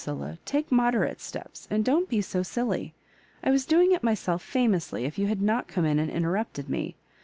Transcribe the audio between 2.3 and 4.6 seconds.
silly. I was doing it myself